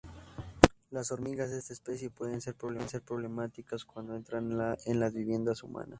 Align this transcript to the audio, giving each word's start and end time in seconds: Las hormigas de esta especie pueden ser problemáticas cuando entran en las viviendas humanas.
Las 0.89 1.11
hormigas 1.11 1.51
de 1.51 1.59
esta 1.59 1.73
especie 1.73 2.09
pueden 2.09 2.41
ser 2.41 2.55
problemáticas 2.55 3.85
cuando 3.85 4.15
entran 4.15 4.51
en 4.87 4.99
las 4.99 5.13
viviendas 5.13 5.61
humanas. 5.61 5.89